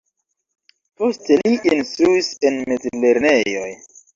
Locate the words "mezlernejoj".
2.73-3.71